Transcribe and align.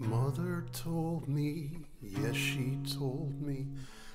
Mother 0.00 0.64
told 0.72 1.28
me, 1.28 1.72
yes, 2.00 2.34
she 2.34 2.78
told 2.96 3.38
me, 3.42 3.66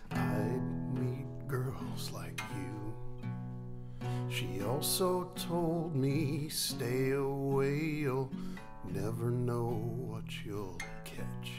I'd 0.09 0.95
meet 0.95 1.47
girls 1.47 2.09
like 2.11 2.41
you. 2.57 4.07
She 4.27 4.63
also 4.63 5.31
told 5.35 5.95
me, 5.95 6.49
stay 6.49 7.11
away, 7.11 7.77
you'll 7.77 8.31
never 8.83 9.29
know 9.29 9.79
what 9.95 10.23
you'll 10.43 10.79
catch. 11.03 11.51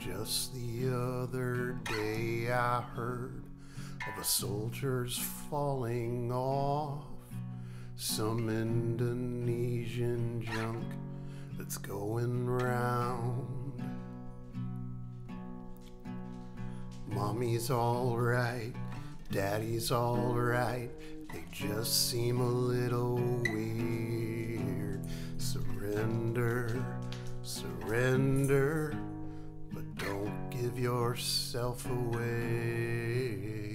Just 0.00 0.54
the 0.54 0.88
other 0.94 1.78
day, 1.84 2.50
I 2.50 2.80
heard 2.80 3.44
of 4.08 4.18
a 4.18 4.24
soldier's 4.24 5.18
falling 5.50 6.32
off 6.32 7.04
some 7.96 8.48
Indonesian 8.48 10.15
that's 11.56 11.78
going 11.78 12.46
round. 12.46 13.82
Mommy's 17.08 17.70
alright, 17.70 18.74
daddy's 19.30 19.90
alright, 19.90 20.90
they 21.32 21.44
just 21.50 22.10
seem 22.10 22.40
a 22.40 22.48
little 22.48 23.16
weird. 23.50 25.06
Surrender, 25.38 26.84
surrender, 27.42 28.94
but 29.72 29.94
don't 29.96 30.50
give 30.50 30.78
yourself 30.78 31.88
away. 31.88 33.65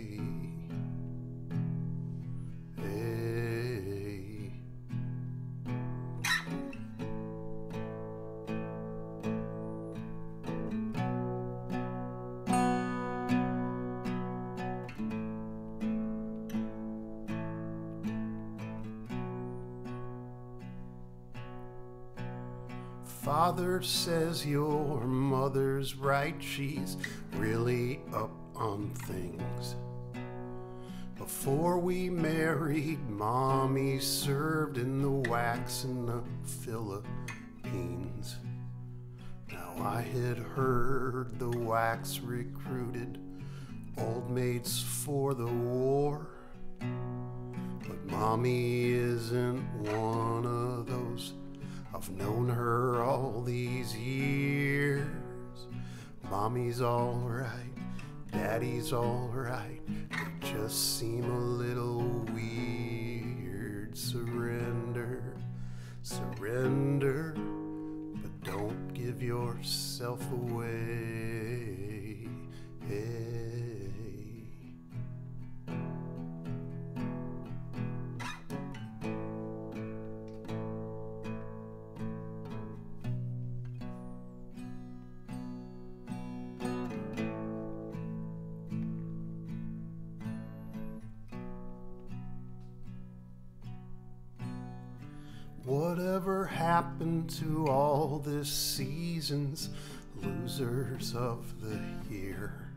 Father 23.24 23.84
says 23.84 24.48
your 24.48 25.06
mother's 25.06 25.96
right, 25.96 26.34
she's 26.40 26.98
really 27.34 28.00
up 28.16 28.32
on 28.56 28.90
things. 28.90 29.76
Before 31.20 31.78
we 31.78 32.10
married, 32.10 33.08
mommy 33.08 34.00
served 34.00 34.80
in 34.80 35.04
the 35.04 35.30
wax 35.30 35.84
in 35.84 36.08
the 36.08 36.24
Philippines. 36.44 38.38
Now 39.52 39.76
I 39.80 40.02
had 40.02 40.40
heard 40.40 41.38
the 41.38 41.60
wax 41.60 42.22
recruited 42.22 43.20
old 44.00 44.32
mates 44.32 44.82
for 44.82 45.36
the 45.36 45.46
war. 45.46 46.28
But 46.80 48.04
mommy 48.08 48.94
isn't 48.94 49.64
one 49.94 50.48
of. 50.48 50.81
I've 52.02 52.10
known 52.18 52.50
her 52.50 53.04
all 53.04 53.44
these 53.46 53.96
years. 53.96 55.06
Mommy's 56.32 56.82
alright, 56.82 57.78
daddy's 58.32 58.92
alright. 58.92 59.82
They 60.10 60.50
just 60.54 60.98
seem 60.98 61.26
a 61.26 61.40
little 61.40 62.26
weird. 62.34 63.96
Surrender, 63.96 65.36
surrender, 66.02 67.36
but 67.36 68.52
don't 68.52 68.96
give 68.96 69.22
yourself 69.22 70.28
away. 70.32 72.28
Hey. 72.88 73.51
Whatever 95.66 96.46
happened 96.46 97.30
to 97.32 97.68
all 97.68 98.18
this 98.18 98.52
season's 98.52 99.70
losers 100.24 101.14
of 101.14 101.62
the 101.62 101.80
year? 102.12 102.68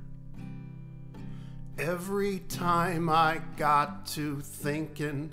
Every 1.78 2.40
time 2.40 3.08
I 3.08 3.40
got 3.56 4.04
to 4.08 4.40
thinking, 4.42 5.32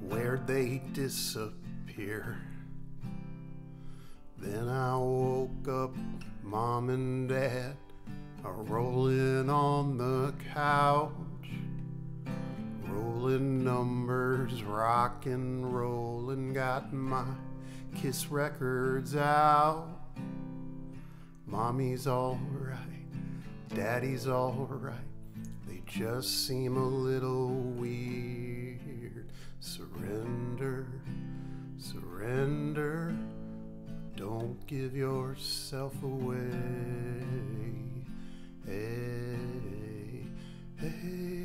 where'd 0.00 0.46
they 0.46 0.80
disappear? 0.94 2.38
Then 4.38 4.66
I 4.66 4.96
woke 4.96 5.68
up, 5.68 5.94
mom 6.42 6.88
and 6.88 7.28
dad 7.28 7.76
are 8.42 8.62
rolling 8.62 9.50
on 9.50 9.98
the 9.98 10.32
couch. 10.54 11.12
Rolling 13.16 13.64
numbers, 13.64 14.62
rock 14.62 15.24
and 15.24 15.74
rollin', 15.74 16.52
got 16.52 16.92
my 16.92 17.24
kiss 17.94 18.26
records 18.30 19.16
out. 19.16 19.88
Mommy's 21.46 22.06
alright, 22.06 22.78
daddy's 23.74 24.28
alright, 24.28 24.94
they 25.66 25.80
just 25.86 26.46
seem 26.46 26.76
a 26.76 26.86
little 26.86 27.54
weird. 27.78 29.32
Surrender, 29.60 30.86
surrender, 31.78 33.16
don't 34.14 34.58
give 34.66 34.94
yourself 34.94 35.94
away. 36.02 36.52
Hey, 38.66 39.38
hey, 40.76 41.35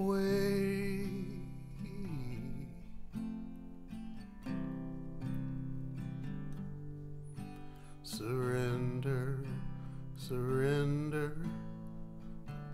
Away. 0.00 1.04
Surrender, 8.02 9.40
surrender. 10.16 11.36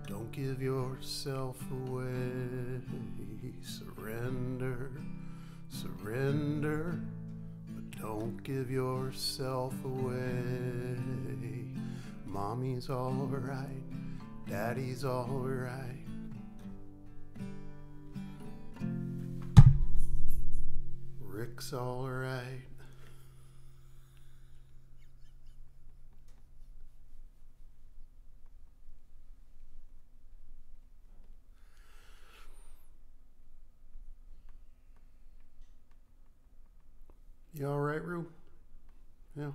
Don't 0.06 0.30
give 0.30 0.62
yourself 0.62 1.56
away. 1.88 2.80
Surrender, 3.60 4.92
surrender. 5.68 7.00
But 7.74 8.00
don't 8.00 8.40
give 8.44 8.70
yourself 8.70 9.74
away. 9.84 10.96
Mommy's 12.24 12.88
alright, 12.88 13.82
daddy's 14.48 15.04
alright. 15.04 16.05
Rick's 21.56 21.72
alright. 21.72 22.42
You 37.54 37.68
alright, 37.68 38.04
Rue? 38.04 38.26
Yeah. 39.34 39.52